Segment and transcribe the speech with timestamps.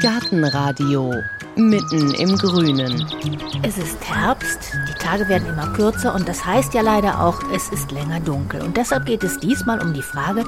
[0.00, 1.12] Gartenradio
[1.56, 3.06] mitten im Grünen.
[3.62, 7.68] Es ist Herbst, die Tage werden immer kürzer und das heißt ja leider auch, es
[7.68, 8.62] ist länger dunkel.
[8.62, 10.44] Und deshalb geht es diesmal um die Frage,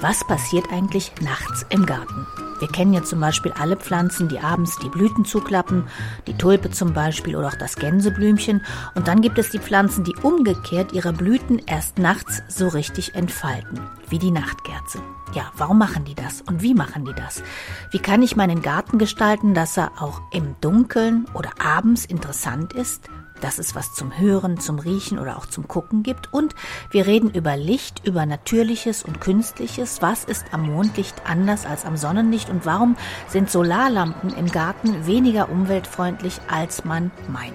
[0.00, 2.26] was passiert eigentlich nachts im Garten?
[2.58, 5.84] Wir kennen ja zum Beispiel alle Pflanzen, die abends die Blüten zuklappen,
[6.26, 8.64] die Tulpe zum Beispiel oder auch das Gänseblümchen.
[8.94, 13.80] Und dann gibt es die Pflanzen, die umgekehrt ihre Blüten erst nachts so richtig entfalten,
[14.08, 15.00] wie die Nachtkerze.
[15.34, 17.42] Ja, warum machen die das und wie machen die das?
[17.90, 23.10] Wie kann ich meinen Garten gestalten, dass er auch im Dunkeln oder abends interessant ist?
[23.40, 26.32] Dass es was zum Hören, zum Riechen oder auch zum Gucken gibt.
[26.32, 26.54] Und
[26.90, 30.02] wir reden über Licht, über Natürliches und Künstliches.
[30.02, 32.96] Was ist am Mondlicht anders als am Sonnenlicht und warum
[33.28, 37.54] sind Solarlampen im Garten weniger umweltfreundlich, als man meint?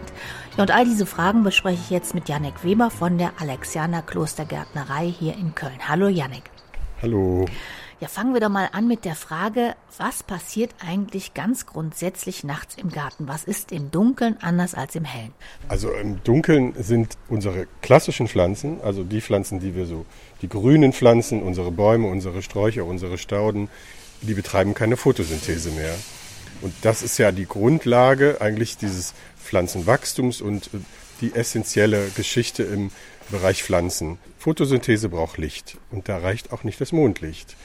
[0.57, 5.07] Ja, und all diese Fragen bespreche ich jetzt mit Janek Weber von der Alexianer Klostergärtnerei
[5.07, 5.87] hier in Köln.
[5.87, 6.43] Hallo Janek.
[7.01, 7.45] Hallo.
[8.01, 12.73] Ja, fangen wir doch mal an mit der Frage, was passiert eigentlich ganz grundsätzlich nachts
[12.75, 13.27] im Garten?
[13.27, 15.35] Was ist im Dunkeln anders als im Hellen?
[15.67, 20.07] Also im Dunkeln sind unsere klassischen Pflanzen, also die Pflanzen, die wir so,
[20.41, 23.69] die grünen Pflanzen, unsere Bäume, unsere Sträucher, unsere Stauden,
[24.23, 25.93] die betreiben keine Photosynthese mehr.
[26.61, 30.71] Und das ist ja die Grundlage eigentlich dieses Pflanzenwachstums und
[31.21, 32.89] die essentielle Geschichte im
[33.29, 34.17] Bereich Pflanzen.
[34.39, 37.55] Photosynthese braucht Licht und da reicht auch nicht das Mondlicht.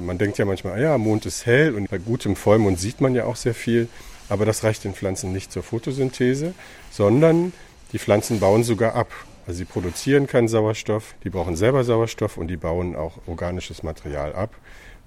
[0.00, 3.24] Man denkt ja manchmal, ja, Mond ist hell und bei gutem Vollmond sieht man ja
[3.24, 3.88] auch sehr viel.
[4.28, 6.54] Aber das reicht den Pflanzen nicht zur Photosynthese,
[6.90, 7.52] sondern
[7.92, 9.10] die Pflanzen bauen sogar ab.
[9.46, 14.34] Also sie produzieren keinen Sauerstoff, die brauchen selber Sauerstoff und die bauen auch organisches Material
[14.34, 14.54] ab.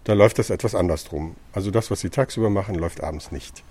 [0.03, 1.36] Da läuft das etwas andersrum.
[1.53, 3.63] Also das, was sie tagsüber machen, läuft abends nicht.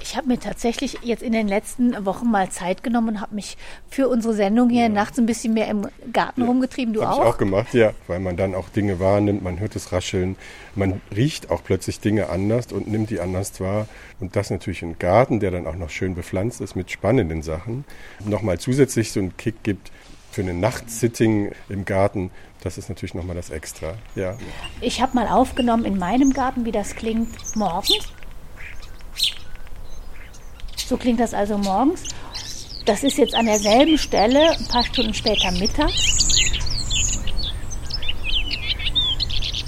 [0.00, 3.56] Ich habe mir tatsächlich jetzt in den letzten Wochen mal Zeit genommen und habe mich
[3.90, 4.88] für unsere Sendung hier ja.
[4.88, 6.46] nachts ein bisschen mehr im Garten ja.
[6.46, 6.94] rumgetrieben.
[6.94, 7.18] Du hab auch?
[7.18, 10.36] Ich auch gemacht, ja, weil man dann auch Dinge wahrnimmt, man hört es rascheln,
[10.76, 13.88] man riecht auch plötzlich Dinge anders und nimmt die anders wahr.
[14.20, 17.84] Und das natürlich im Garten, der dann auch noch schön bepflanzt ist mit spannenden Sachen,
[18.24, 19.90] nochmal zusätzlich so einen Kick gibt
[20.30, 22.30] für eine Nachtsitting im Garten.
[22.62, 23.94] Das ist natürlich nochmal das Extra.
[24.14, 24.36] Ja.
[24.80, 28.12] Ich habe mal aufgenommen in meinem Garten, wie das klingt morgens
[30.88, 32.04] so klingt das also morgens.
[32.86, 36.16] Das ist jetzt an derselben Stelle, ein paar Stunden später mittags.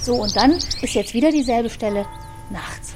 [0.02, 2.06] So, und dann ist jetzt wieder dieselbe Stelle
[2.48, 2.94] nachts.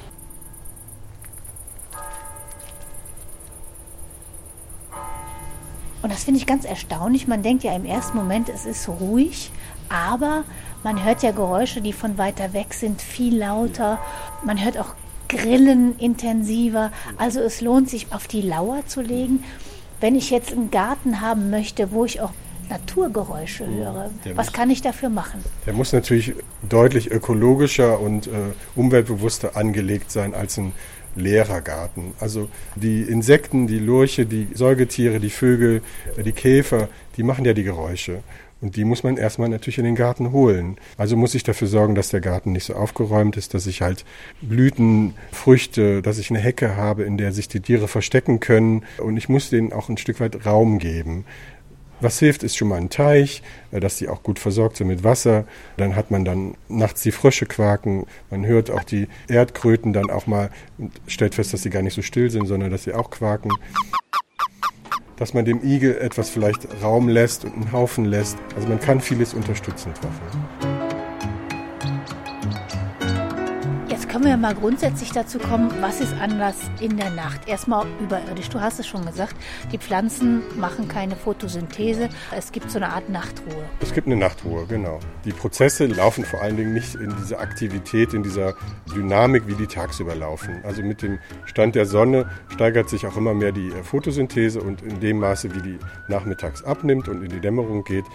[6.01, 7.27] Und das finde ich ganz erstaunlich.
[7.27, 9.51] Man denkt ja im ersten Moment, es ist ruhig,
[9.89, 10.43] aber
[10.83, 13.99] man hört ja Geräusche, die von weiter weg sind, viel lauter.
[14.43, 14.95] Man hört auch
[15.27, 16.91] Grillen intensiver.
[17.17, 19.43] Also es lohnt sich, auf die Lauer zu legen.
[19.99, 22.31] Wenn ich jetzt einen Garten haben möchte, wo ich auch
[22.69, 25.43] Naturgeräusche höre, was muss, kann ich dafür machen?
[25.65, 26.33] Der muss natürlich
[26.67, 28.31] deutlich ökologischer und äh,
[28.75, 30.73] umweltbewusster angelegt sein als ein
[31.15, 32.13] leerer Garten.
[32.19, 35.81] Also die Insekten, die Lurche, die Säugetiere, die Vögel,
[36.17, 38.23] äh, die Käfer, die machen ja die Geräusche.
[38.61, 40.77] Und die muss man erstmal natürlich in den Garten holen.
[40.97, 44.05] Also muss ich dafür sorgen, dass der Garten nicht so aufgeräumt ist, dass ich halt
[44.41, 48.83] Blüten, Früchte, dass ich eine Hecke habe, in der sich die Tiere verstecken können.
[48.97, 51.25] Und ich muss denen auch ein Stück weit Raum geben.
[52.01, 55.03] Was hilft, ist schon mal ein Teich, äh, dass die auch gut versorgt sind mit
[55.03, 55.45] Wasser.
[55.77, 58.05] Dann hat man dann nachts die Frösche quaken.
[58.29, 61.93] Man hört auch die Erdkröten dann auch mal und stellt fest, dass sie gar nicht
[61.93, 63.51] so still sind, sondern dass sie auch quaken
[65.17, 68.37] dass man dem Igel etwas vielleicht Raum lässt und einen Haufen lässt.
[68.55, 70.84] Also man kann vieles unterstützend machen.
[74.15, 77.49] Können wir mal grundsätzlich dazu kommen, was ist anders in der Nacht?
[77.49, 78.47] Erstmal überirdisch.
[78.47, 79.35] Du hast es schon gesagt,
[79.73, 82.07] die Pflanzen machen keine Photosynthese.
[82.33, 83.65] Es gibt so eine Art Nachtruhe.
[83.81, 85.01] Es gibt eine Nachtruhe, genau.
[85.25, 88.53] Die Prozesse laufen vor allen Dingen nicht in dieser Aktivität, in dieser
[88.95, 90.61] Dynamik, wie die tagsüber laufen.
[90.63, 94.81] Also mit dem Stand der Sonne steigert sich auch immer mehr die äh, Photosynthese und
[94.81, 98.05] in dem Maße, wie die nachmittags abnimmt und in die Dämmerung geht,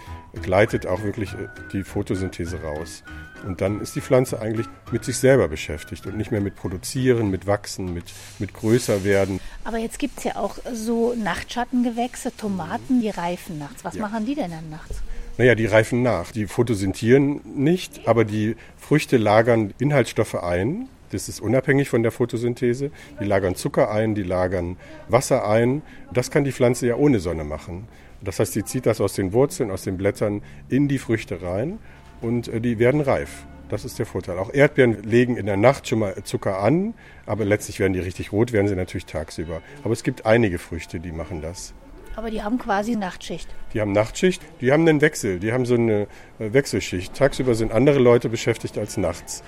[0.41, 3.03] gleitet auch wirklich äh, die Photosynthese raus.
[3.45, 7.31] Und dann ist die Pflanze eigentlich mit sich selber beschäftigt und nicht mehr mit Produzieren,
[7.31, 8.05] mit Wachsen, mit,
[8.39, 9.39] mit größer werden.
[9.63, 13.83] Aber jetzt gibt es ja auch so Nachtschattengewächse, Tomaten, die reifen nachts.
[13.83, 14.01] Was ja.
[14.01, 15.01] machen die denn dann nachts?
[15.37, 16.31] Naja, die reifen nach.
[16.31, 20.87] Die photosyntieren nicht, aber die Früchte lagern Inhaltsstoffe ein.
[21.11, 22.91] Das ist unabhängig von der Photosynthese.
[23.19, 24.77] Die lagern Zucker ein, die lagern
[25.09, 25.81] Wasser ein.
[26.13, 27.87] Das kann die Pflanze ja ohne Sonne machen.
[28.21, 31.79] Das heißt, sie zieht das aus den Wurzeln, aus den Blättern in die Früchte rein
[32.21, 33.45] und äh, die werden reif.
[33.69, 34.37] Das ist der Vorteil.
[34.37, 36.93] Auch Erdbeeren legen in der Nacht schon mal Zucker an,
[37.25, 39.61] aber letztlich werden die richtig rot, werden sie natürlich tagsüber.
[39.83, 41.73] Aber es gibt einige Früchte, die machen das.
[42.17, 43.47] Aber die haben quasi Nachtschicht.
[43.73, 46.07] Die haben Nachtschicht, die haben einen Wechsel, die haben so eine
[46.39, 47.13] äh, Wechselschicht.
[47.13, 49.41] Tagsüber sind andere Leute beschäftigt als nachts.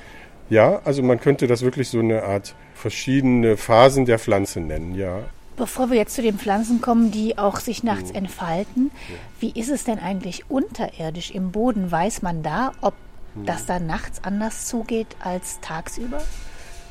[0.49, 5.23] Ja, also man könnte das wirklich so eine Art verschiedene Phasen der Pflanze nennen, ja.
[5.55, 8.17] Bevor wir jetzt zu den Pflanzen kommen, die auch sich nachts mhm.
[8.17, 8.91] entfalten,
[9.39, 11.91] wie ist es denn eigentlich unterirdisch im Boden?
[11.91, 12.95] Weiß man da, ob
[13.35, 13.45] mhm.
[13.45, 16.21] das da nachts anders zugeht als tagsüber?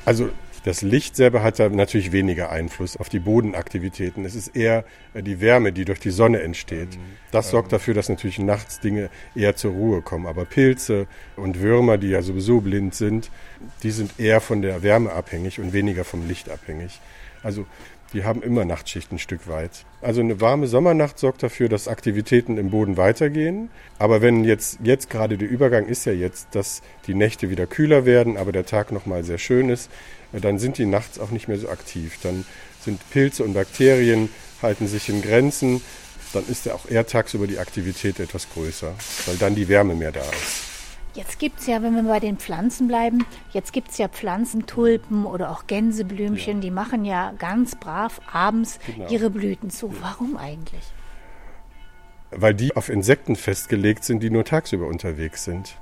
[0.04, 0.30] Also
[0.64, 4.24] das Licht selber hat da natürlich weniger Einfluss auf die Bodenaktivitäten.
[4.24, 6.98] Es ist eher äh, die Wärme, die durch die Sonne entsteht.
[7.30, 10.26] Das sorgt dafür, dass natürlich nachts Dinge eher zur Ruhe kommen.
[10.26, 11.06] Aber Pilze
[11.36, 13.30] und Würmer, die ja sowieso blind sind,
[13.82, 17.00] die sind eher von der Wärme abhängig und weniger vom Licht abhängig.
[17.42, 17.66] Also
[18.12, 19.86] die haben immer Nachtschicht ein Stück weit.
[20.02, 23.70] Also eine warme Sommernacht sorgt dafür, dass Aktivitäten im Boden weitergehen.
[23.98, 28.04] Aber wenn jetzt, jetzt gerade der Übergang ist ja jetzt, dass die Nächte wieder kühler
[28.04, 29.90] werden, aber der Tag nochmal sehr schön ist,
[30.40, 32.18] dann sind die nachts auch nicht mehr so aktiv.
[32.22, 32.44] Dann
[32.80, 34.28] sind Pilze und Bakterien
[34.62, 35.82] halten sich in Grenzen.
[36.32, 38.94] Dann ist ja auch eher tagsüber die Aktivität etwas größer,
[39.26, 40.72] weil dann die Wärme mehr da ist.
[41.14, 45.26] Jetzt gibt es ja, wenn wir bei den Pflanzen bleiben, jetzt gibt es ja Pflanzentulpen
[45.26, 46.60] oder auch Gänseblümchen, ja.
[46.60, 49.10] die machen ja ganz brav abends genau.
[49.10, 49.88] ihre Blüten zu.
[49.88, 49.94] Ja.
[50.00, 50.82] Warum eigentlich?
[52.30, 55.76] Weil die auf Insekten festgelegt sind, die nur tagsüber unterwegs sind.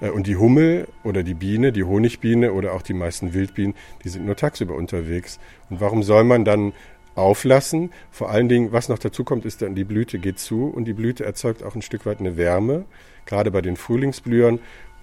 [0.00, 3.74] Äh, und die Hummel oder die Biene, die Honigbiene oder auch die meisten Wildbienen,
[4.04, 5.38] die sind nur tagsüber unterwegs.
[5.68, 6.72] Und warum soll man dann
[7.14, 7.90] auflassen?
[8.10, 10.94] Vor allen Dingen, was noch dazu kommt, ist dann, die Blüte geht zu und die
[10.94, 12.84] Blüte erzeugt auch ein Stück weit eine Wärme
[13.26, 14.58] gerade bei den Frühlingsblühern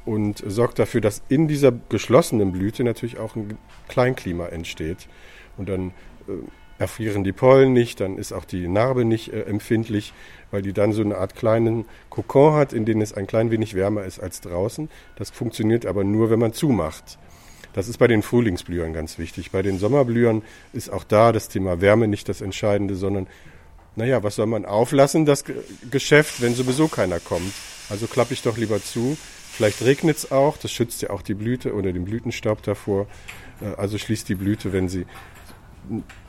[0.05, 3.57] und sorgt dafür, dass in dieser geschlossenen Blüte natürlich auch ein
[3.87, 5.07] Kleinklima entsteht.
[5.57, 5.89] Und dann
[6.27, 6.33] äh,
[6.77, 10.13] erfrieren die Pollen nicht, dann ist auch die Narbe nicht äh, empfindlich,
[10.51, 13.73] weil die dann so eine Art kleinen Kokon hat, in dem es ein klein wenig
[13.73, 14.89] wärmer ist als draußen.
[15.15, 17.17] Das funktioniert aber nur, wenn man zumacht.
[17.73, 19.51] Das ist bei den Frühlingsblühern ganz wichtig.
[19.51, 20.41] Bei den Sommerblühern
[20.73, 23.27] ist auch da das Thema Wärme nicht das Entscheidende, sondern
[23.95, 25.43] naja, was soll man auflassen, das
[25.89, 27.53] Geschäft, wenn sowieso keiner kommt?
[27.89, 29.17] Also klappe ich doch lieber zu.
[29.51, 33.07] Vielleicht regnet es auch, das schützt ja auch die Blüte oder den Blütenstaub davor.
[33.61, 35.05] Äh, also schließt die Blüte, wenn sie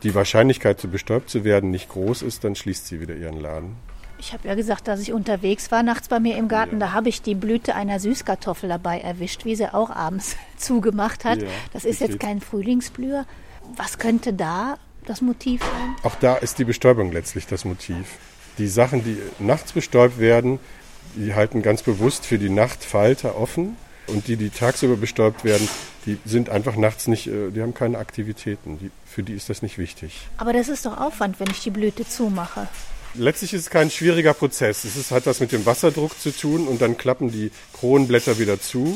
[0.03, 3.77] die Wahrscheinlichkeit, zu bestäubt zu werden, nicht groß ist, dann schließt sie wieder ihren Laden.
[4.19, 6.81] Ich habe ja gesagt, dass ich unterwegs war nachts bei mir im Garten.
[6.81, 6.87] Ja.
[6.87, 11.43] Da habe ich die Blüte einer Süßkartoffel dabei erwischt, wie sie auch abends zugemacht hat.
[11.43, 13.27] Ja, das ist jetzt kein Frühlingsblüher.
[13.77, 15.97] Was könnte da das Motiv sein?
[16.03, 18.17] Auch da ist die Bestäubung letztlich das Motiv.
[18.59, 20.59] Die Sachen, die nachts bestäubt werden,
[21.15, 23.77] die halten ganz bewusst für die Nacht Falter offen.
[24.09, 25.69] Und die, die tagsüber bestäubt werden,
[26.07, 28.79] die sind einfach nachts nicht, äh, die haben keine Aktivitäten.
[28.79, 30.27] Die, für die ist das nicht wichtig.
[30.39, 32.69] Aber das ist doch Aufwand, wenn ich die Blüte zumache.
[33.19, 34.85] Letztlich ist es kein schwieriger Prozess.
[34.85, 38.61] Es ist, hat was mit dem Wasserdruck zu tun und dann klappen die Kronenblätter wieder
[38.61, 38.95] zu.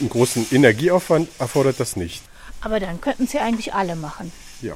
[0.00, 2.22] Einen großen Energieaufwand erfordert das nicht.
[2.62, 4.32] Aber dann könnten sie eigentlich alle machen.
[4.62, 4.74] Ja.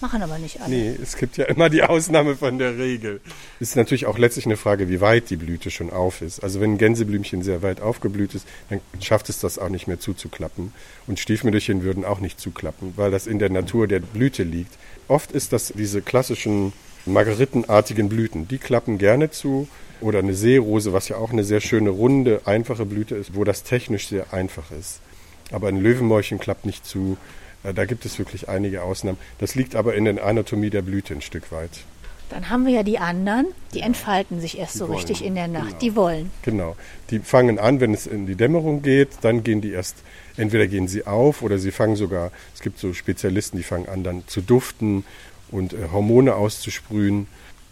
[0.00, 0.70] Machen aber nicht alle.
[0.70, 3.20] Nee, es gibt ja immer die Ausnahme von der Regel.
[3.58, 6.40] Es ist natürlich auch letztlich eine Frage, wie weit die Blüte schon auf ist.
[6.40, 9.98] Also wenn ein Gänseblümchen sehr weit aufgeblüht ist, dann schafft es das auch nicht mehr
[9.98, 10.72] zuzuklappen.
[11.08, 14.72] Und Stiefmütterchen würden auch nicht zuklappen, weil das in der Natur der Blüte liegt.
[15.08, 16.72] Oft ist das diese klassischen
[17.12, 19.68] margeritenartigen Blüten, die klappen gerne zu.
[20.00, 23.64] Oder eine Seerose, was ja auch eine sehr schöne, runde, einfache Blüte ist, wo das
[23.64, 25.00] technisch sehr einfach ist.
[25.50, 27.16] Aber ein Löwenmäulchen klappt nicht zu,
[27.64, 29.18] äh, da gibt es wirklich einige Ausnahmen.
[29.38, 31.70] Das liegt aber in der Anatomie der Blüte ein Stück weit.
[32.30, 34.98] Dann haben wir ja die anderen, die entfalten sich erst die so wollen.
[34.98, 35.66] richtig in der Nacht.
[35.66, 35.78] Genau.
[35.80, 36.30] Die wollen.
[36.42, 36.76] Genau.
[37.10, 39.96] Die fangen an, wenn es in die Dämmerung geht, dann gehen die erst,
[40.36, 44.04] entweder gehen sie auf oder sie fangen sogar, es gibt so Spezialisten, die fangen an,
[44.04, 45.04] dann zu duften
[45.50, 47.26] und äh, Hormone auszusprühen,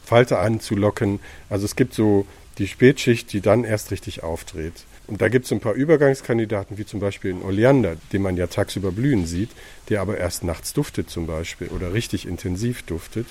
[0.05, 1.21] Falter anzulocken.
[1.51, 2.27] Also es gibt so
[2.59, 4.85] die Spätschicht, die dann erst richtig auftritt.
[5.07, 8.49] Und da gibt es ein paar Übergangskandidaten, wie zum Beispiel den Oleander, den man ja
[8.49, 9.51] tagsüber blühen sieht,
[9.89, 13.27] der aber erst nachts duftet zum Beispiel oder richtig intensiv duftet.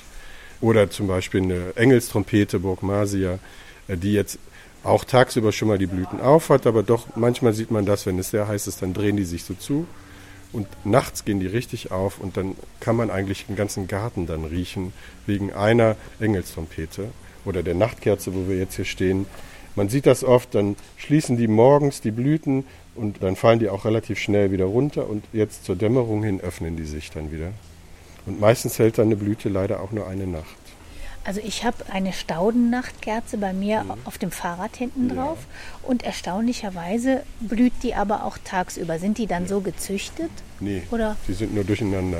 [0.61, 3.39] Oder zum Beispiel eine Engelstrompete, Burgmasia,
[3.87, 4.39] äh, die jetzt
[4.83, 8.29] auch tagsüber schon mal die Blüten aufhat, aber doch manchmal sieht man das, wenn es
[8.29, 9.87] sehr heiß ist, dann drehen die sich so zu.
[10.55, 14.45] Und nachts gehen die richtig auf und dann kann man eigentlich den ganzen Garten dann
[14.45, 14.93] riechen,
[15.25, 17.09] wegen einer Engelstrompete
[17.43, 19.25] oder der Nachtkerze, wo wir jetzt hier stehen.
[19.75, 22.63] Man sieht das oft, dann schließen die morgens die Blüten
[22.95, 26.77] und dann fallen die auch relativ schnell wieder runter und jetzt zur Dämmerung hin öffnen
[26.77, 27.51] die sich dann wieder.
[28.25, 30.64] Und meistens hält dann eine Blüte leider auch nur eine Nacht.
[31.25, 33.93] Also ich habe eine Staudennachtkerze bei mir mhm.
[34.05, 35.89] auf dem Fahrrad hinten drauf ja.
[35.89, 38.99] und erstaunlicherweise blüht die aber auch tagsüber.
[38.99, 39.49] Sind die dann ja.
[39.49, 40.29] so gezüchtet?
[40.59, 41.17] Nee, oder?
[41.27, 42.19] die sind nur durcheinander.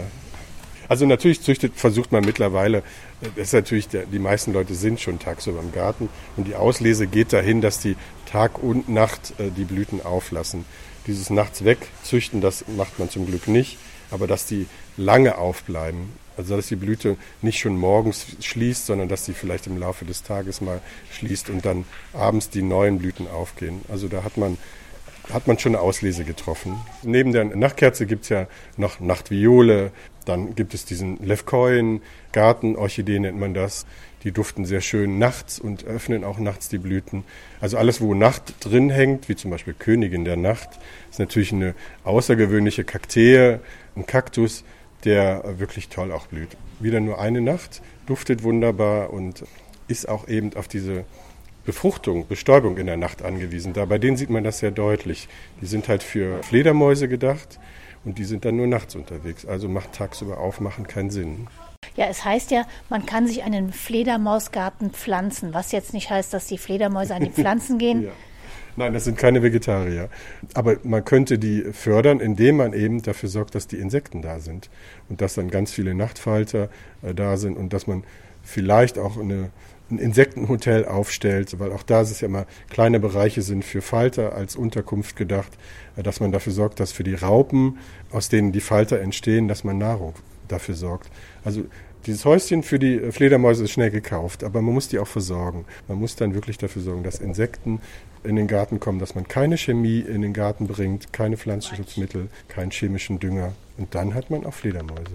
[0.88, 2.83] Also natürlich züchtet, versucht man mittlerweile,
[3.21, 7.07] das ist natürlich, der, die meisten Leute sind schon tagsüber im Garten und die Auslese
[7.07, 7.95] geht dahin, dass die
[8.25, 10.65] Tag und Nacht äh, die Blüten auflassen.
[11.07, 13.77] Dieses nachts wegzüchten, das macht man zum Glück nicht,
[14.12, 16.12] aber dass die lange aufbleiben.
[16.38, 20.24] Also dass die Blüte nicht schon morgens schließt, sondern dass sie vielleicht im Laufe des
[20.24, 23.82] Tages mal schließt und dann abends die neuen Blüten aufgehen.
[23.89, 24.58] Also da hat man
[25.34, 26.77] hat man schon eine Auslese getroffen.
[27.04, 29.92] Neben der Nachtkerze gibt es ja noch Nachtviole,
[30.25, 32.01] dann gibt es diesen Levkoin,
[32.32, 33.86] Gartenorchidee nennt man das.
[34.24, 37.24] Die duften sehr schön nachts und öffnen auch nachts die Blüten.
[37.62, 40.70] Also alles, wo Nacht drin hängt, wie zum Beispiel Königin der Nacht,
[41.12, 43.60] ist natürlich eine außergewöhnliche Kaktee,
[43.96, 44.63] ein Kaktus,
[45.05, 46.57] der wirklich toll auch blüht.
[46.79, 49.43] Wieder nur eine Nacht, duftet wunderbar und
[49.88, 51.05] ist auch eben auf diese
[51.65, 53.74] Befruchtung, Bestäubung in der Nacht angewiesen.
[53.74, 55.27] Da bei denen sieht man das sehr deutlich.
[55.62, 57.59] Die sind halt für Fledermäuse gedacht
[58.03, 59.45] und die sind dann nur nachts unterwegs.
[59.45, 61.47] Also macht tagsüber aufmachen keinen Sinn.
[61.95, 66.47] Ja, es heißt ja, man kann sich einen Fledermausgarten pflanzen, was jetzt nicht heißt, dass
[66.47, 68.03] die Fledermäuse an die Pflanzen gehen.
[68.05, 68.12] ja.
[68.77, 70.10] Nein, das sind keine Vegetarier.
[70.53, 74.70] Aber man könnte die fördern, indem man eben dafür sorgt, dass die Insekten da sind
[75.08, 76.70] und dass dann ganz viele Nachtfalter
[77.01, 78.03] äh, da sind und dass man
[78.44, 79.50] vielleicht auch eine
[79.91, 84.34] ein Insektenhotel aufstellt, weil auch da ist es ja immer kleine Bereiche sind für Falter
[84.34, 85.51] als Unterkunft gedacht,
[85.96, 87.77] äh, dass man dafür sorgt, dass für die Raupen,
[88.12, 90.15] aus denen die Falter entstehen, dass man Nahrung
[90.48, 91.10] dafür sorgt.
[91.44, 91.66] Also
[92.06, 95.66] dieses Häuschen für die Fledermäuse ist schnell gekauft, aber man muss die auch versorgen.
[95.88, 97.82] Man muss dann wirklich dafür sorgen, dass Insekten
[98.24, 102.72] in den Garten kommen, dass man keine Chemie in den Garten bringt, keine Pflanzenschutzmittel, keinen
[102.72, 103.54] chemischen Dünger.
[103.78, 105.14] Und dann hat man auch Fledermäuse.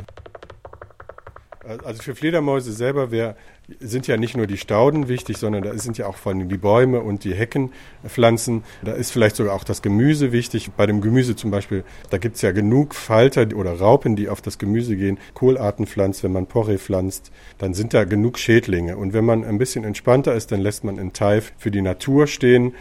[1.85, 3.37] Also für Fledermäuse selber wär,
[3.81, 6.57] sind ja nicht nur die Stauden wichtig, sondern da sind ja auch vor allem die
[6.57, 8.65] Bäume und die Heckenpflanzen.
[8.83, 10.71] Da ist vielleicht sogar auch das Gemüse wichtig.
[10.77, 14.41] Bei dem Gemüse zum Beispiel, da gibt es ja genug Falter oder Raupen, die auf
[14.41, 15.19] das Gemüse gehen.
[15.35, 18.97] Kohlarten pflanzt, wenn man Porree pflanzt, dann sind da genug Schädlinge.
[18.97, 22.27] Und wenn man ein bisschen entspannter ist, dann lässt man einen Teil für die Natur
[22.27, 22.73] stehen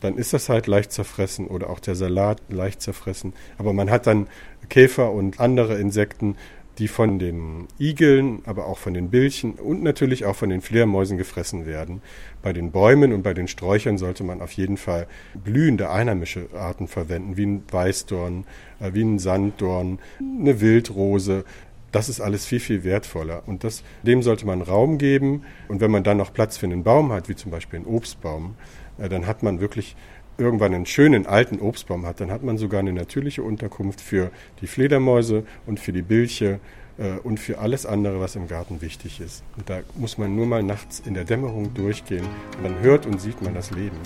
[0.00, 3.32] dann ist das halt leicht zerfressen oder auch der Salat leicht zerfressen.
[3.56, 4.28] Aber man hat dann
[4.68, 6.36] Käfer und andere Insekten,
[6.78, 11.18] die von den Igeln, aber auch von den Bilchen und natürlich auch von den Fledermäusen
[11.18, 12.02] gefressen werden.
[12.40, 16.86] Bei den Bäumen und bei den Sträuchern sollte man auf jeden Fall blühende einheimische Arten
[16.86, 18.44] verwenden, wie ein Weißdorn,
[18.80, 21.44] äh, wie ein Sanddorn, eine Wildrose.
[21.90, 23.42] Das ist alles viel, viel wertvoller.
[23.46, 25.42] Und das, dem sollte man Raum geben.
[25.68, 28.54] Und wenn man dann noch Platz für einen Baum hat, wie zum Beispiel einen Obstbaum,
[28.98, 29.96] äh, dann hat man wirklich
[30.38, 34.30] irgendwann einen schönen alten Obstbaum hat, dann hat man sogar eine natürliche Unterkunft für
[34.60, 36.60] die Fledermäuse und für die Bilche
[36.98, 39.42] äh, und für alles andere, was im Garten wichtig ist.
[39.56, 42.24] Und da muss man nur mal nachts in der Dämmerung durchgehen
[42.56, 43.96] und dann hört und sieht man das Leben.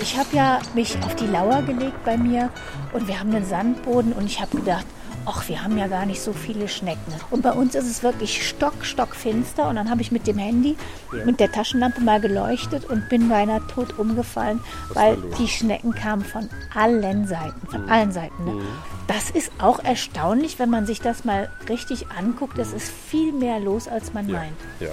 [0.00, 2.50] Ich habe ja mich auf die Lauer gelegt bei mir
[2.92, 4.86] und wir haben einen Sandboden und ich habe gedacht,
[5.26, 7.12] ach, wir haben ja gar nicht so viele Schnecken.
[7.30, 9.68] Und bei uns ist es wirklich stock, stock finster.
[9.68, 10.76] Und dann habe ich mit dem Handy,
[11.24, 16.24] mit der Taschenlampe mal geleuchtet und bin beinahe tot umgefallen, Was weil die Schnecken kamen
[16.24, 17.90] von allen Seiten, von mhm.
[17.90, 18.44] allen Seiten.
[18.44, 18.52] Ne?
[18.52, 18.66] Mhm.
[19.08, 22.58] Das ist auch erstaunlich, wenn man sich das mal richtig anguckt.
[22.58, 24.38] Es ist viel mehr los, als man ja.
[24.38, 24.56] meint.
[24.80, 24.90] Ja.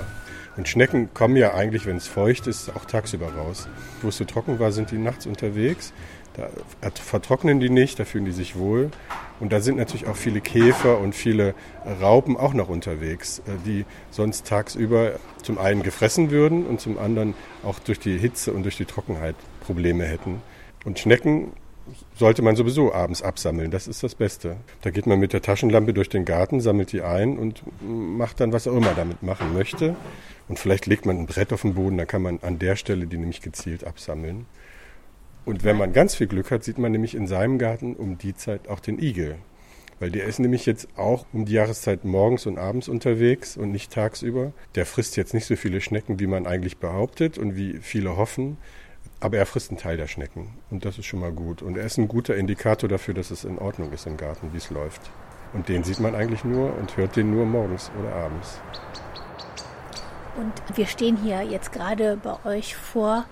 [0.55, 3.67] Und Schnecken kommen ja eigentlich, wenn es feucht ist, auch tagsüber raus.
[4.01, 5.93] Wo es so trocken war, sind die nachts unterwegs.
[6.35, 6.49] Da
[6.93, 8.89] vertrocknen die nicht, da fühlen die sich wohl.
[9.39, 11.53] Und da sind natürlich auch viele Käfer und viele
[12.01, 17.33] Raupen auch noch unterwegs, äh, die sonst tagsüber zum einen gefressen würden und zum anderen
[17.63, 20.41] auch durch die Hitze und durch die Trockenheit Probleme hätten.
[20.85, 21.51] Und Schnecken
[22.15, 23.71] sollte man sowieso abends absammeln.
[23.71, 24.57] Das ist das Beste.
[24.81, 28.53] Da geht man mit der Taschenlampe durch den Garten, sammelt die ein und macht dann,
[28.53, 29.95] was er immer damit machen möchte.
[30.47, 33.07] Und vielleicht legt man ein Brett auf den Boden, dann kann man an der Stelle
[33.07, 34.45] die nämlich gezielt absammeln.
[35.45, 38.35] Und wenn man ganz viel Glück hat, sieht man nämlich in seinem Garten um die
[38.35, 39.35] Zeit auch den Igel.
[39.99, 43.91] Weil der ist nämlich jetzt auch um die Jahreszeit morgens und abends unterwegs und nicht
[43.91, 44.51] tagsüber.
[44.75, 48.57] Der frisst jetzt nicht so viele Schnecken, wie man eigentlich behauptet und wie viele hoffen.
[49.23, 50.49] Aber er frisst einen Teil der Schnecken.
[50.69, 51.61] Und das ist schon mal gut.
[51.61, 54.57] Und er ist ein guter Indikator dafür, dass es in Ordnung ist im Garten, wie
[54.57, 54.99] es läuft.
[55.53, 58.59] Und den sieht man eigentlich nur und hört den nur morgens oder abends.
[60.35, 63.23] Und wir stehen hier jetzt gerade bei euch vor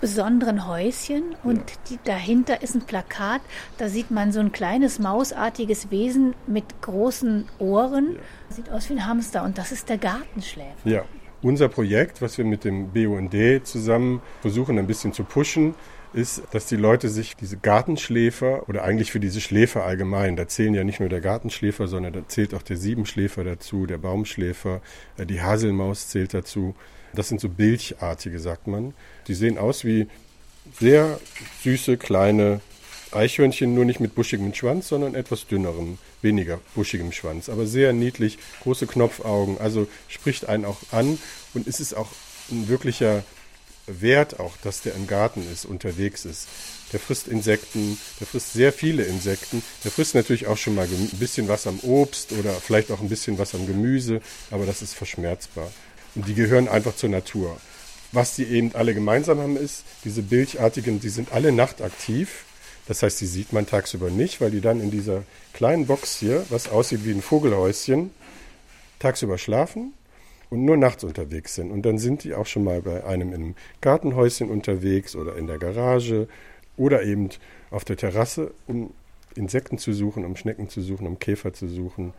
[0.00, 3.42] besonderen Häuschen und die, dahinter ist ein Plakat.
[3.76, 8.14] Da sieht man so ein kleines mausartiges Wesen mit großen Ohren.
[8.14, 8.54] Ja.
[8.56, 10.72] Sieht aus wie ein Hamster und das ist der Gartenschläfer.
[10.84, 11.04] Ja,
[11.44, 15.74] unser Projekt, was wir mit dem BUND zusammen versuchen ein bisschen zu pushen,
[16.14, 20.74] ist, dass die Leute sich diese Gartenschläfer oder eigentlich für diese Schläfer allgemein, da zählen
[20.74, 24.80] ja nicht nur der Gartenschläfer, sondern da zählt auch der Siebenschläfer dazu, der Baumschläfer,
[25.18, 26.74] äh, die Haselmaus zählt dazu.
[27.12, 28.94] Das sind so Bilchartige, sagt man.
[29.28, 30.06] Die sehen aus wie
[30.80, 31.20] sehr
[31.62, 32.60] süße kleine
[33.14, 38.38] Eichhörnchen, nur nicht mit buschigem Schwanz, sondern etwas dünnerem, weniger buschigem Schwanz, aber sehr niedlich,
[38.62, 41.18] große Knopfaugen, also spricht einen auch an
[41.54, 42.10] und es ist auch
[42.50, 43.24] ein wirklicher
[43.86, 46.48] Wert auch, dass der im Garten ist, unterwegs ist.
[46.92, 51.18] Der frisst Insekten, der frisst sehr viele Insekten, der frisst natürlich auch schon mal ein
[51.18, 54.94] bisschen was am Obst oder vielleicht auch ein bisschen was am Gemüse, aber das ist
[54.94, 55.70] verschmerzbar.
[56.14, 57.58] Und die gehören einfach zur Natur
[58.12, 62.44] Was die eben alle gemeinsam haben ist, diese bilchartigen, die sind alle nachtaktiv.
[62.86, 65.22] Das heißt, die sieht man tagsüber nicht, weil die dann in dieser
[65.52, 68.10] kleinen Box hier, was aussieht wie ein Vogelhäuschen,
[68.98, 69.94] tagsüber schlafen
[70.50, 71.70] und nur nachts unterwegs sind.
[71.70, 75.58] Und dann sind die auch schon mal bei einem im Gartenhäuschen unterwegs oder in der
[75.58, 76.28] Garage
[76.76, 77.30] oder eben
[77.70, 78.92] auf der Terrasse, um
[79.34, 82.12] Insekten zu suchen, um Schnecken zu suchen, um Käfer zu suchen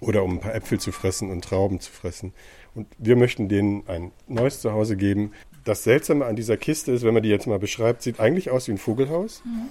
[0.00, 2.32] oder um ein paar Äpfel zu fressen und Trauben zu fressen.
[2.74, 5.32] Und wir möchten denen ein neues Zuhause geben.
[5.64, 8.68] Das Seltsame an dieser Kiste ist, wenn man die jetzt mal beschreibt, sieht eigentlich aus
[8.68, 9.42] wie ein Vogelhaus.
[9.44, 9.68] Mhm.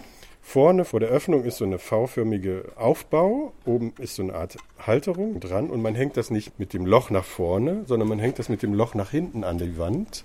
[0.47, 3.51] Vorne vor der Öffnung ist so eine V-förmige Aufbau.
[3.65, 7.09] Oben ist so eine Art Halterung dran und man hängt das nicht mit dem Loch
[7.09, 10.23] nach vorne, sondern man hängt das mit dem Loch nach hinten an die Wand.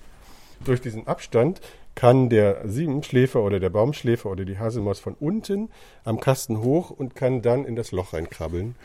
[0.62, 1.62] Durch diesen Abstand
[1.94, 5.70] kann der Siebenschläfer oder der Baumschläfer oder die Haselmaus von unten
[6.04, 8.76] am Kasten hoch und kann dann in das Loch reinkrabbeln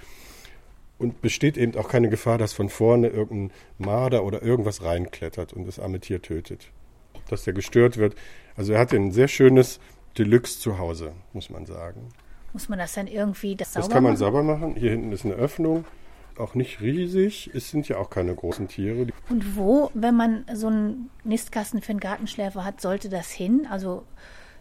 [0.98, 5.68] und besteht eben auch keine Gefahr, dass von vorne irgendein Marder oder irgendwas reinklettert und
[5.68, 6.72] das arme Tier tötet.
[7.30, 8.16] Dass der gestört wird.
[8.56, 9.80] Also er hat ein sehr schönes
[10.18, 12.10] Deluxe zu Hause, muss man sagen.
[12.54, 14.20] Muss man das dann irgendwie das sauber Das kann man machen?
[14.20, 14.76] sauber machen.
[14.76, 15.84] Hier hinten ist eine Öffnung.
[16.38, 17.50] Auch nicht riesig.
[17.54, 19.08] Es sind ja auch keine großen Tiere.
[19.30, 23.68] Und wo, wenn man so einen Nistkasten für einen Gartenschläfer hat, sollte das hin?
[23.70, 24.04] Also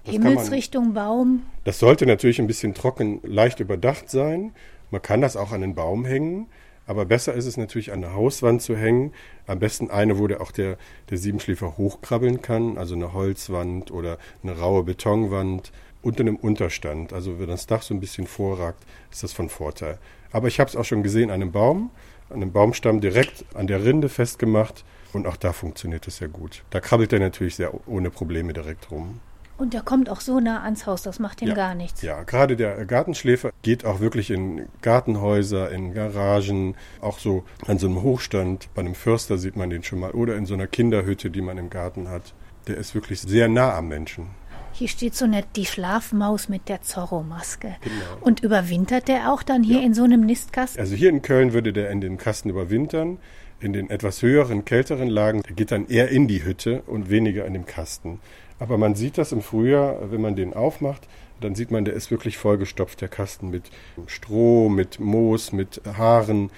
[0.05, 1.43] Das kann man- Himmelsrichtung, Baum?
[1.65, 4.53] Das sollte natürlich ein bisschen trocken, leicht überdacht sein.
[4.91, 6.47] Man kann das auch an den Baum hängen.
[6.87, 9.13] Aber besser ist es natürlich an der Hauswand zu hängen.
[9.47, 10.77] Am besten eine, wo der auch der,
[11.11, 12.77] der Siebenschläfer hochkrabbeln kann.
[12.77, 15.73] Also eine Holzwand oder eine raue Betonwand
[16.03, 17.13] unter einem Unterstand.
[17.13, 19.99] Also wenn das Dach so ein bisschen vorragt, ist das von Vorteil.
[20.33, 21.91] Aber ich habe es auch schon gesehen an einem Baum,
[22.29, 24.85] an einem Baumstamm direkt an der Rinde festgemacht.
[25.13, 26.65] Und auch da funktioniert es sehr gut.
[26.71, 29.21] Da krabbelt er natürlich sehr ohne Probleme direkt rum.
[29.57, 31.55] Und der kommt auch so nah ans Haus, das macht ihm Ja.
[31.55, 32.03] gar nichts.
[32.03, 37.87] Ja, gerade der Gartenschläfer geht auch wirklich in Gartenhäuser, in Garagen, auch so an so
[37.87, 38.69] einem Hochstand.
[38.75, 41.59] Bei einem Förster sieht man den schon mal oder in so einer Kinderhütte, die man
[41.59, 42.35] im Garten hat.
[42.67, 44.27] Der ist wirklich sehr nah am Menschen.
[44.73, 47.77] Hier steht so nett die Schlafmaus mit der Zorro-Maske.
[47.83, 47.95] Genau.
[48.23, 49.85] Und überwintert der auch dann hier Ja.
[49.87, 50.81] in so einem Nistkasten?
[50.81, 53.19] Also hier in Köln würde der in den Kasten überwintern.
[53.61, 57.47] In den etwas höheren, kälteren Lagen der geht dann eher in die Hütte und weniger
[57.47, 58.19] in dem Kasten.
[58.59, 61.09] Aber man sieht das im Frühjahr, wenn man den aufmacht,
[61.41, 63.71] dann sieht man, der ist wirklich vollgestopft, der Kasten mit
[64.07, 66.51] Stroh, mit Moos, mit Haaren.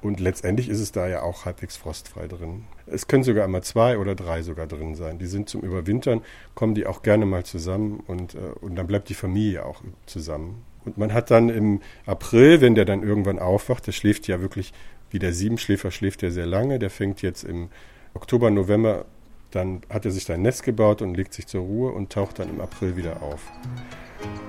[0.00, 2.64] Und letztendlich ist es da ja auch halbwegs frostfrei drin.
[2.86, 5.18] Es können sogar einmal zwei oder drei sogar drin sein.
[5.18, 6.22] Die sind zum Überwintern,
[6.54, 10.64] kommen die auch gerne mal zusammen und, äh, und dann bleibt die Familie auch zusammen.
[10.84, 14.72] Und man hat dann im April, wenn der dann irgendwann aufwacht, der schläft ja wirklich,
[15.10, 17.68] wie der Siebenschläfer schläft der sehr lange, der fängt jetzt im
[18.14, 19.04] Oktober, November,
[19.52, 22.48] dann hat er sich sein Nest gebaut und legt sich zur Ruhe und taucht dann
[22.48, 23.40] im April wieder auf.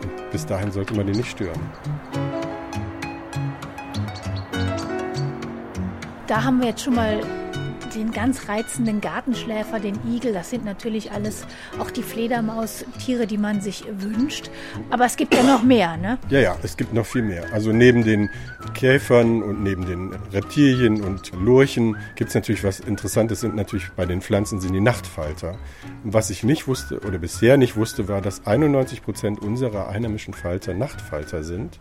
[0.01, 1.59] Und bis dahin sollte man den nicht stören.
[6.27, 7.21] Da haben wir jetzt schon mal
[7.95, 10.33] den ganz reizenden Gartenschläfer, den Igel.
[10.33, 11.45] Das sind natürlich alles
[11.79, 14.49] auch die Fledermaustiere, die man sich wünscht.
[14.89, 16.17] Aber es gibt ja noch mehr, ne?
[16.29, 17.45] Ja, ja, es gibt noch viel mehr.
[17.53, 18.29] Also neben den
[18.73, 24.05] Käfern und neben den Reptilien und Lurchen gibt es natürlich was Interessantes, sind natürlich bei
[24.05, 25.57] den Pflanzen sind die Nachtfalter.
[26.03, 30.33] Und was ich nicht wusste oder bisher nicht wusste, war, dass 91 Prozent unserer einheimischen
[30.33, 31.79] Falter Nachtfalter sind.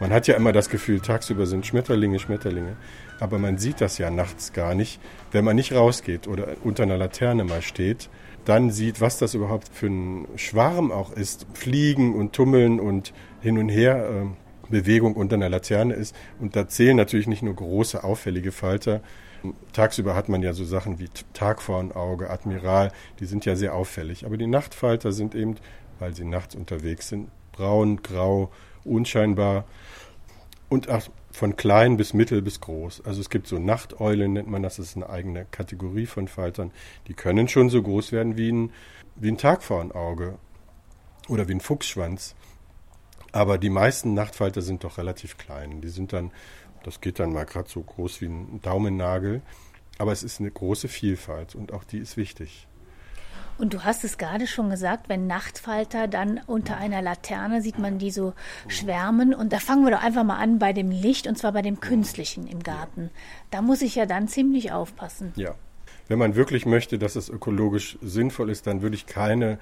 [0.00, 2.76] Man hat ja immer das Gefühl, tagsüber sind Schmetterlinge, Schmetterlinge.
[3.20, 5.00] Aber man sieht das ja nachts gar nicht,
[5.32, 8.08] wenn man nicht rausgeht oder unter einer Laterne mal steht
[8.48, 11.46] dann sieht, was das überhaupt für ein Schwarm auch ist.
[11.52, 16.16] Fliegen und Tummeln und hin und her äh, Bewegung unter einer Laterne ist.
[16.40, 19.02] Und da zählen natürlich nicht nur große, auffällige Falter.
[19.74, 24.24] Tagsüber hat man ja so Sachen wie Tagvornauge, Admiral, die sind ja sehr auffällig.
[24.24, 25.56] Aber die Nachtfalter sind eben,
[25.98, 28.50] weil sie nachts unterwegs sind, braun, grau,
[28.82, 29.66] unscheinbar
[30.70, 30.88] und
[31.30, 33.02] von klein bis mittel bis groß.
[33.04, 36.72] Also es gibt so Nachteulen, nennt man das, das ist eine eigene Kategorie von Faltern.
[37.06, 38.72] Die können schon so groß werden wie ein,
[39.16, 40.38] wie ein Tagvornauge
[41.28, 42.34] oder wie ein Fuchsschwanz.
[43.32, 45.80] Aber die meisten Nachtfalter sind doch relativ klein.
[45.80, 46.32] Die sind dann,
[46.82, 49.42] das geht dann mal gerade so groß wie ein Daumennagel.
[49.98, 52.67] Aber es ist eine große Vielfalt und auch die ist wichtig.
[53.58, 57.98] Und du hast es gerade schon gesagt, wenn Nachtfalter dann unter einer Laterne sieht man
[57.98, 58.32] die so
[58.68, 59.34] schwärmen.
[59.34, 61.80] Und da fangen wir doch einfach mal an bei dem Licht und zwar bei dem
[61.80, 63.10] künstlichen im Garten.
[63.50, 65.32] Da muss ich ja dann ziemlich aufpassen.
[65.36, 65.54] Ja.
[66.06, 69.58] Wenn man wirklich möchte, dass es ökologisch sinnvoll ist, dann würde ich keine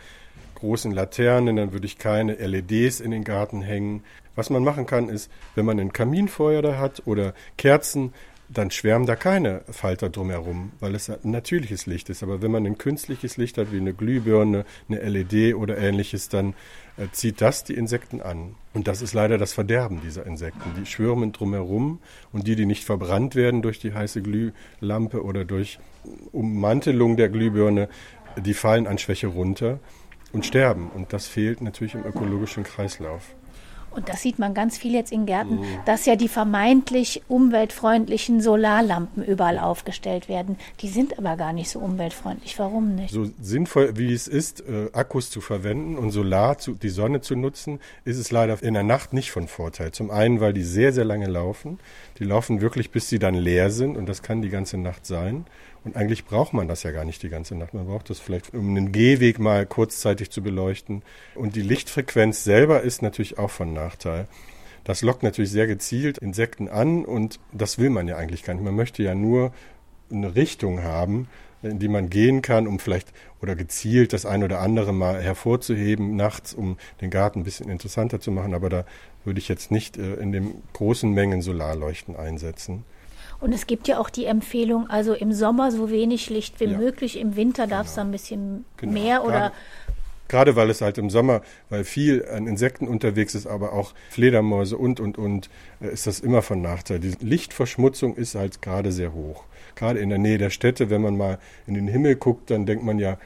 [0.57, 4.05] großen Laternen, dann würde ich keine LEDs in den Garten hängen.
[4.37, 8.13] Was man machen kann, ist, wenn man ein Kaminfeuer da hat oder Kerzen,
[8.49, 12.23] dann schwärmen da keine Falter drumherum, weil es ein natürliches Licht ist.
[12.23, 16.55] Aber wenn man ein künstliches Licht hat, wie eine Glühbirne, eine LED oder ähnliches, dann
[16.97, 18.55] äh, zieht das die Insekten an.
[18.73, 20.71] Und das ist leider das Verderben dieser Insekten.
[20.79, 22.01] Die schwirmen drumherum
[22.33, 25.79] und die, die nicht verbrannt werden durch die heiße Glühlampe oder durch
[26.33, 27.89] Ummantelung der Glühbirne,
[28.37, 29.81] die fallen an Schwäche runter
[30.33, 30.91] und sterben.
[30.95, 33.36] Und das fehlt natürlich im ökologischen Kreislauf.
[33.97, 35.65] Und das sieht man ganz viel jetzt in Gärten, mhm.
[35.87, 40.57] dass ja die vermeintlich umweltfreundlichen Solarlampen überall aufgestellt werden.
[40.81, 42.59] Die sind aber gar nicht so umweltfreundlich.
[42.59, 43.13] Warum nicht?
[43.13, 47.37] So sinnvoll wie es ist, äh, Akkus zu verwenden und Solar, zu, die Sonne zu
[47.37, 49.93] nutzen, ist es leider in der Nacht nicht von Vorteil.
[49.93, 51.79] Zum einen, weil die sehr, sehr lange laufen.
[52.19, 55.47] Die laufen wirklich, bis sie dann leer sind und das kann die ganze Nacht sein.
[55.87, 57.73] Und eigentlich braucht man das ja gar nicht die ganze Nacht.
[57.73, 61.05] Man braucht das vielleicht, um einen Gehweg mal kurzzeitig zu beleuchten.
[61.37, 64.27] Und die Lichtfrequenz selber ist natürlich auch von Nachteil.
[64.83, 68.65] Das lockt natürlich sehr gezielt Insekten an und das will man ja eigentlich gar nicht.
[68.65, 69.53] Man möchte ja nur
[70.11, 71.29] eine Richtung haben,
[71.63, 76.17] in die man gehen kann, um vielleicht oder gezielt das ein oder andere mal hervorzuheben
[76.17, 78.55] nachts, um den Garten ein bisschen interessanter zu machen.
[78.55, 78.85] Aber da
[79.25, 82.85] würde ich jetzt nicht äh, in den großen Mengen Solarleuchten einsetzen.
[83.41, 86.79] Und es gibt ja auch die Empfehlung, also im Sommer so wenig Licht wie ja.
[86.79, 88.07] möglich, im Winter darf es genau.
[88.07, 88.93] ein bisschen genau.
[88.93, 89.33] mehr oder.
[89.33, 89.55] Gerade,
[90.29, 94.77] gerade weil es halt im Sommer, weil viel an Insekten unterwegs ist, aber auch Fledermäuse
[94.77, 96.99] und, und, und, äh, ist das immer von Nachteil.
[96.99, 99.45] Die Lichtverschmutzung ist halt gerade sehr hoch.
[99.75, 102.85] Gerade in der Nähe der Städte, wenn man mal in den Himmel guckt, dann denkt
[102.85, 103.19] man ja,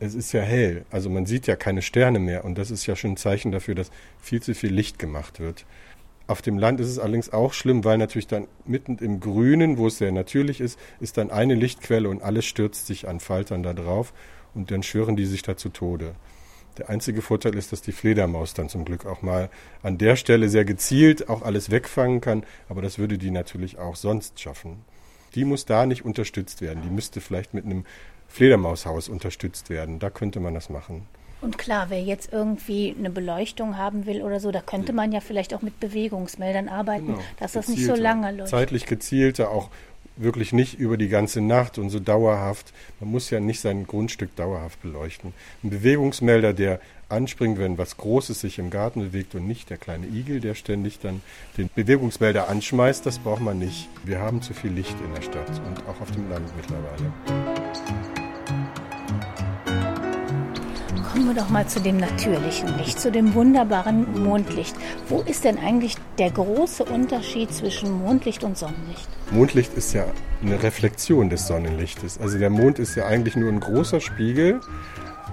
[0.00, 0.84] es ist ja hell.
[0.90, 2.44] Also man sieht ja keine Sterne mehr.
[2.44, 5.66] Und das ist ja schon ein Zeichen dafür, dass viel zu viel Licht gemacht wird.
[6.28, 9.86] Auf dem Land ist es allerdings auch schlimm, weil natürlich dann mitten im Grünen, wo
[9.86, 13.72] es sehr natürlich ist, ist dann eine Lichtquelle und alles stürzt sich an Faltern da
[13.72, 14.12] drauf
[14.54, 16.14] und dann schwören die sich da zu Tode.
[16.76, 19.48] Der einzige Vorteil ist, dass die Fledermaus dann zum Glück auch mal
[19.82, 23.96] an der Stelle sehr gezielt auch alles wegfangen kann, aber das würde die natürlich auch
[23.96, 24.84] sonst schaffen.
[25.34, 26.82] Die muss da nicht unterstützt werden.
[26.82, 27.84] Die müsste vielleicht mit einem
[28.28, 29.98] Fledermaushaus unterstützt werden.
[29.98, 31.06] Da könnte man das machen.
[31.40, 35.20] Und klar, wer jetzt irgendwie eine Beleuchtung haben will oder so, da könnte man ja
[35.20, 37.18] vielleicht auch mit Bewegungsmeldern arbeiten, genau.
[37.38, 38.50] dass das nicht so lange läuft.
[38.50, 39.70] Zeitlich gezielter, auch
[40.16, 42.72] wirklich nicht über die ganze Nacht und so dauerhaft.
[43.00, 45.32] Man muss ja nicht sein Grundstück dauerhaft beleuchten.
[45.62, 50.06] Ein Bewegungsmelder, der anspringt, wenn was Großes sich im Garten bewegt und nicht der kleine
[50.06, 51.22] Igel, der ständig dann
[51.56, 53.88] den Bewegungsmelder anschmeißt, das braucht man nicht.
[54.04, 57.57] Wir haben zu viel Licht in der Stadt und auch auf dem Land mittlerweile.
[61.18, 64.76] Kommen wir doch mal zu dem natürlichen Licht, zu dem wunderbaren Mondlicht.
[65.08, 69.08] Wo ist denn eigentlich der große Unterschied zwischen Mondlicht und Sonnenlicht?
[69.32, 70.04] Mondlicht ist ja
[70.40, 72.20] eine Reflexion des Sonnenlichtes.
[72.20, 74.60] Also der Mond ist ja eigentlich nur ein großer Spiegel.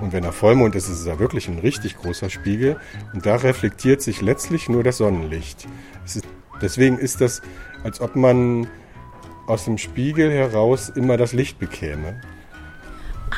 [0.01, 2.77] Und wenn er Vollmond ist, ist es ja wirklich ein richtig großer Spiegel.
[3.13, 5.67] Und da reflektiert sich letztlich nur das Sonnenlicht.
[6.03, 6.25] Ist,
[6.63, 7.43] deswegen ist das,
[7.83, 8.65] als ob man
[9.45, 12.21] aus dem Spiegel heraus immer das Licht bekäme.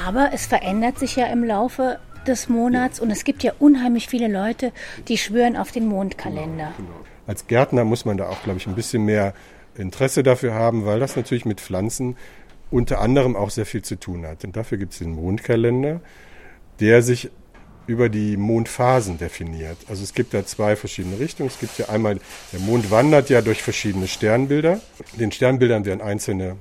[0.05, 4.27] Aber es verändert sich ja im Laufe des Monats und es gibt ja unheimlich viele
[4.27, 4.71] Leute,
[5.07, 6.73] die schwören auf den Mondkalender.
[6.77, 7.05] Genau, genau.
[7.25, 9.33] Als Gärtner muss man da auch, glaube ich, ein bisschen mehr
[9.75, 12.15] Interesse dafür haben, weil das natürlich mit Pflanzen
[12.71, 14.43] unter anderem auch sehr viel zu tun hat.
[14.43, 16.01] Und dafür gibt es den Mondkalender,
[16.79, 17.29] der sich
[17.85, 19.77] über die Mondphasen definiert.
[19.87, 21.49] Also es gibt da zwei verschiedene Richtungen.
[21.49, 22.19] Es gibt ja einmal,
[22.51, 24.81] der Mond wandert ja durch verschiedene Sternbilder.
[25.17, 26.57] Den Sternbildern werden einzelne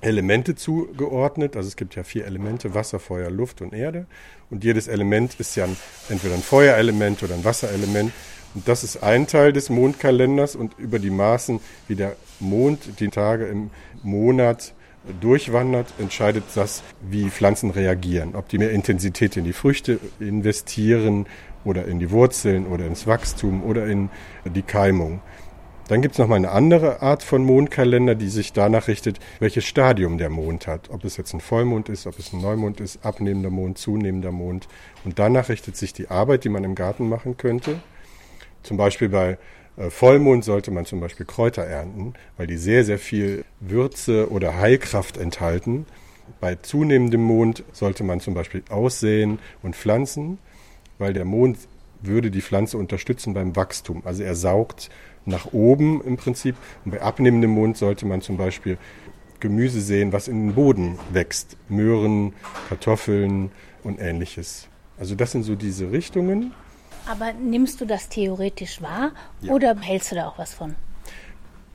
[0.00, 1.56] Elemente zugeordnet.
[1.56, 4.06] Also es gibt ja vier Elemente, Wasser, Feuer, Luft und Erde.
[4.50, 5.76] Und jedes Element ist ja ein,
[6.08, 8.12] entweder ein Feuerelement oder ein Wasserelement.
[8.54, 13.08] Und das ist ein Teil des Mondkalenders und über die Maßen, wie der Mond die
[13.08, 13.70] Tage im
[14.02, 14.72] Monat
[15.20, 18.34] durchwandert, entscheidet das, wie Pflanzen reagieren.
[18.34, 21.26] Ob die mehr Intensität in die Früchte investieren
[21.64, 24.08] oder in die Wurzeln oder ins Wachstum oder in
[24.44, 25.20] die Keimung.
[25.88, 29.64] Dann gibt es noch mal eine andere Art von Mondkalender, die sich danach richtet, welches
[29.64, 30.90] Stadium der Mond hat.
[30.90, 34.66] Ob es jetzt ein Vollmond ist, ob es ein Neumond ist, abnehmender Mond, zunehmender Mond.
[35.04, 37.80] Und danach richtet sich die Arbeit, die man im Garten machen könnte.
[38.64, 39.38] Zum Beispiel bei
[39.76, 44.58] äh, Vollmond sollte man zum Beispiel Kräuter ernten, weil die sehr, sehr viel Würze oder
[44.58, 45.86] Heilkraft enthalten.
[46.40, 50.38] Bei zunehmendem Mond sollte man zum Beispiel aussäen und pflanzen,
[50.98, 51.58] weil der Mond
[52.02, 54.02] würde die Pflanze unterstützen beim Wachstum.
[54.04, 54.90] Also er saugt
[55.24, 56.56] nach oben im Prinzip.
[56.84, 58.78] Und bei abnehmendem Mond sollte man zum Beispiel
[59.40, 61.56] Gemüse sehen, was in den Boden wächst.
[61.68, 62.32] Möhren,
[62.68, 63.50] Kartoffeln
[63.82, 64.68] und ähnliches.
[64.98, 66.52] Also das sind so diese Richtungen.
[67.06, 69.52] Aber nimmst du das theoretisch wahr ja.
[69.52, 70.74] oder hältst du da auch was von?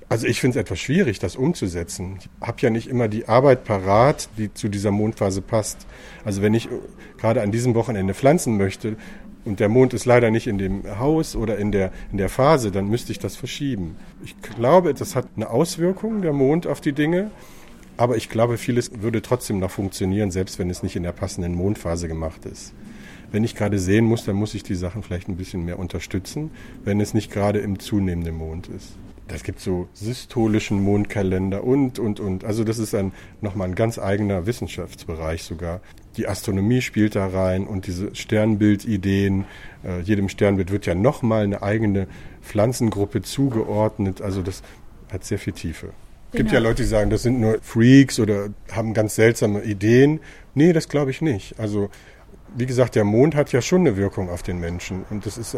[0.09, 2.17] Also ich finde es etwas schwierig, das umzusetzen.
[2.19, 5.87] Ich habe ja nicht immer die Arbeit parat, die zu dieser Mondphase passt.
[6.25, 6.67] Also wenn ich
[7.17, 8.97] gerade an diesem Wochenende pflanzen möchte,
[9.43, 12.71] und der Mond ist leider nicht in dem Haus oder in der, in der Phase,
[12.71, 13.95] dann müsste ich das verschieben.
[14.23, 17.31] Ich glaube, das hat eine Auswirkung, der Mond, auf die Dinge.
[17.97, 21.53] Aber ich glaube, vieles würde trotzdem noch funktionieren, selbst wenn es nicht in der passenden
[21.53, 22.73] Mondphase gemacht ist.
[23.31, 26.51] Wenn ich gerade sehen muss, dann muss ich die Sachen vielleicht ein bisschen mehr unterstützen,
[26.83, 28.97] wenn es nicht gerade im zunehmenden Mond ist.
[29.31, 32.43] Das gibt so systolischen Mondkalender und, und, und.
[32.43, 35.79] Also das ist ein, nochmal ein ganz eigener Wissenschaftsbereich sogar.
[36.17, 39.45] Die Astronomie spielt da rein und diese Sternbildideen.
[39.85, 42.07] Äh, jedem Sternbild wird ja nochmal eine eigene
[42.41, 44.21] Pflanzengruppe zugeordnet.
[44.21, 44.63] Also das
[45.11, 45.93] hat sehr viel Tiefe.
[46.31, 46.69] Es gibt ja genau.
[46.69, 50.19] Leute, die sagen, das sind nur Freaks oder haben ganz seltsame Ideen.
[50.55, 51.57] Nee, das glaube ich nicht.
[51.57, 51.89] Also
[52.55, 55.55] wie gesagt, der Mond hat ja schon eine Wirkung auf den Menschen und das ist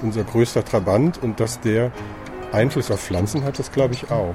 [0.00, 1.90] unser größter Trabant und dass der
[2.52, 4.34] Einfluss auf Pflanzen hat, das glaube ich auch.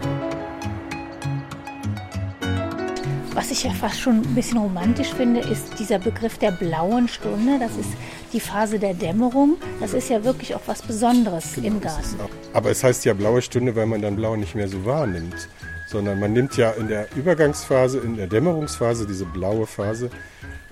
[3.34, 7.60] Was ich ja fast schon ein bisschen romantisch finde, ist dieser Begriff der blauen Stunde.
[7.60, 7.90] Das ist
[8.34, 9.56] die Phase der Dämmerung.
[9.80, 12.20] Das ist ja wirklich auch was Besonderes genau, im Garten.
[12.54, 15.48] Aber es heißt ja blaue Stunde, weil man dann blau nicht mehr so wahrnimmt.
[15.88, 20.10] Sondern man nimmt ja in der Übergangsphase, in der Dämmerungsphase, diese blaue Phase,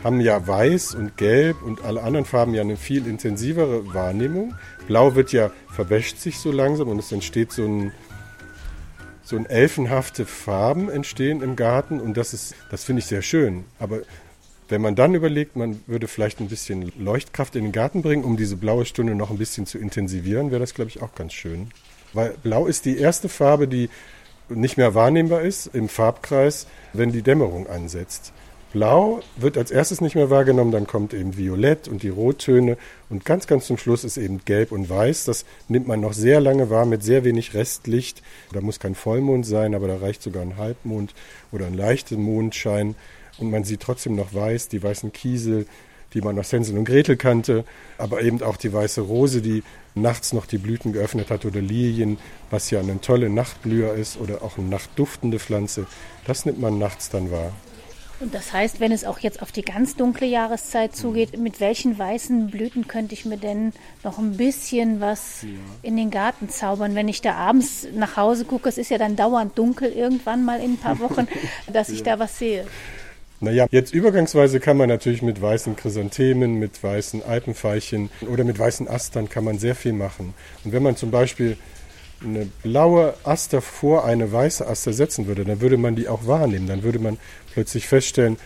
[0.04, 4.56] haben ja weiß und gelb und alle anderen Farben ja eine viel intensivere Wahrnehmung.
[4.88, 7.92] Blau wird ja, verwäscht sich so langsam und es entsteht so ein,
[9.24, 13.66] so ein elfenhafte Farben entstehen im Garten und das ist, das finde ich sehr schön.
[13.78, 14.00] Aber
[14.70, 18.38] wenn man dann überlegt, man würde vielleicht ein bisschen Leuchtkraft in den Garten bringen, um
[18.38, 21.72] diese blaue Stunde noch ein bisschen zu intensivieren, wäre das, glaube ich, auch ganz schön.
[22.14, 23.90] Weil Blau ist die erste Farbe, die
[24.48, 28.32] nicht mehr wahrnehmbar ist im Farbkreis, wenn die Dämmerung ansetzt.
[28.72, 32.78] Blau wird als erstes nicht mehr wahrgenommen, dann kommt eben Violett und die Rottöne
[33.10, 35.26] und ganz, ganz zum Schluss ist eben Gelb und Weiß.
[35.26, 38.22] Das nimmt man noch sehr lange wahr mit sehr wenig Restlicht.
[38.54, 41.16] Da muss kein Vollmond sein, aber da reicht sogar ein Halbmond
[41.52, 42.96] oder ein leichter Mondschein
[43.40, 45.66] und man sieht trotzdem noch Weiß, die weißen Kiesel,
[46.14, 47.66] die man aus Hänsel und Gretel kannte,
[47.98, 49.64] aber eben auch die weiße Rose, die
[49.96, 52.20] nachts noch die Blüten geöffnet hat oder Lilien,
[52.52, 55.88] was ja eine tolle Nachtblüher ist oder auch eine nachtduftende Pflanze.
[56.28, 57.52] Das nimmt man nachts dann wahr.
[58.20, 61.98] Und das heißt, wenn es auch jetzt auf die ganz dunkle Jahreszeit zugeht, mit welchen
[61.98, 63.72] weißen Blüten könnte ich mir denn
[64.04, 65.50] noch ein bisschen was ja.
[65.84, 68.68] in den Garten zaubern, wenn ich da abends nach Hause gucke?
[68.68, 71.28] Es ist ja dann dauernd dunkel irgendwann mal in ein paar Wochen,
[71.72, 72.06] dass ich ja.
[72.06, 72.66] da was sehe.
[73.42, 78.90] Naja, jetzt übergangsweise kann man natürlich mit weißen Chrysanthemen, mit weißen Alpenveilchen oder mit weißen
[78.90, 80.34] Astern kann man sehr viel machen.
[80.66, 81.58] Und wenn man zum Beispiel
[82.24, 86.68] eine blaue Aster vor eine weiße Aster setzen würde, dann würde man die auch wahrnehmen.
[86.68, 87.18] Dann würde man
[87.54, 88.38] plötzlich feststellen,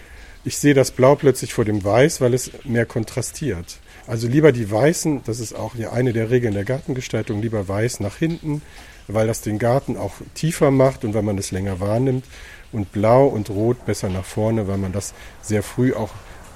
[0.46, 3.78] ich sehe das Blau plötzlich vor dem Weiß, weil es mehr kontrastiert.
[4.08, 8.18] Also lieber die Weißen, das ist auch eine der Regeln der Gartengestaltung, lieber Weiß nach
[8.18, 8.62] hinten,
[9.08, 12.26] weil das den Garten auch tiefer macht und weil man es länger wahrnimmt.
[12.74, 16.10] Und Blau und Rot besser nach vorne, weil man das sehr früh auch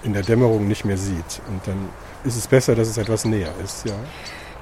[0.04, 1.42] in der Dämmerung nicht mehr sieht.
[1.48, 1.90] Und dann
[2.26, 3.96] ist es besser, dass es etwas näher ist, ja.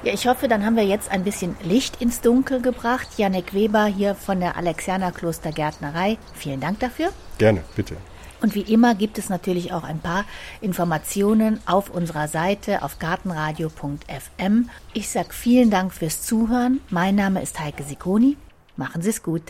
[0.05, 3.07] Ja, ich hoffe, dann haben wir jetzt ein bisschen Licht ins Dunkel gebracht.
[3.17, 6.19] Janek Weber hier von der Alexianer Klostergärtnerei.
[6.35, 7.09] Vielen Dank dafür.
[7.39, 7.97] Gerne, bitte.
[8.39, 10.25] Und wie immer gibt es natürlich auch ein paar
[10.61, 14.69] Informationen auf unserer Seite auf gartenradio.fm.
[14.93, 16.81] Ich sage vielen Dank fürs Zuhören.
[16.91, 18.37] Mein Name ist Heike Sikoni.
[18.77, 19.41] Machen Sie es gut.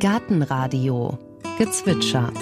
[0.00, 1.18] Gartenradio
[1.56, 2.32] Gezwitscher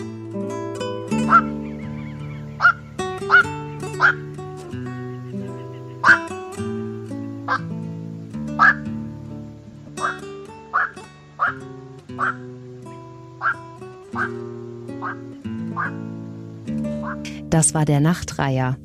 [17.50, 18.76] Das war der Nachtreiher.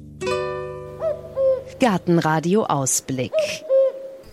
[1.79, 3.33] Gartenradio Ausblick.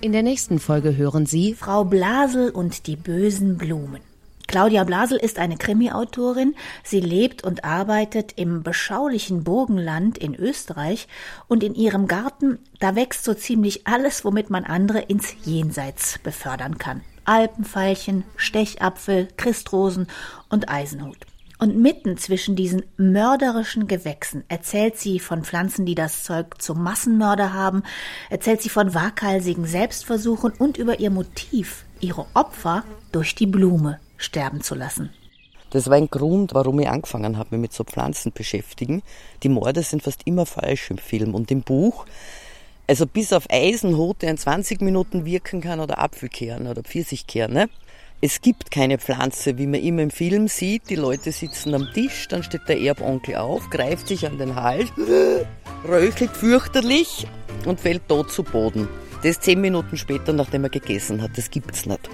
[0.03, 4.03] In der nächsten Folge hören Sie Frau Blasel und die bösen Blumen.
[4.47, 6.55] Claudia Blasel ist eine Krimi-Autorin.
[6.85, 11.09] Sie lebt und arbeitet im beschaulichen Burgenland in Österreich
[11.49, 16.77] und in ihrem Garten, da wächst so ziemlich alles, womit man andere ins Jenseits befördern
[16.77, 17.01] kann.
[17.25, 20.07] Alpenveilchen, Stechapfel, Christrosen
[20.51, 21.19] und Eisenhut.
[21.59, 27.53] Und mitten zwischen diesen mörderischen Gewächsen erzählt sie von Pflanzen, die das Zeug zum Massenmörder
[27.53, 27.83] haben,
[28.31, 34.61] erzählt sie von waghalsigen Selbstversuchen und über ihr Motiv, ihre Opfer durch die Blume sterben
[34.61, 35.11] zu lassen.
[35.71, 39.03] Das war ein Grund, warum ich angefangen habe, mich mit so Pflanzen beschäftigen.
[39.42, 42.07] Die Morde sind fast immer falsch im Film und im Buch.
[42.87, 47.68] Also bis auf Eisenhut, der in 20 Minuten wirken kann, oder Apfelkerne oder Pfirsichkerne.
[48.21, 50.91] Es gibt keine Pflanze, wie man immer im Film sieht.
[50.91, 54.91] Die Leute sitzen am Tisch, dann steht der Erbonkel auf, greift sich an den Hals,
[55.89, 57.29] röchelt fürchterlich
[57.65, 58.89] und fällt tot zu Boden.
[59.23, 61.31] Das zehn Minuten später, nachdem er gegessen hat.
[61.37, 62.11] Das gibt's nicht.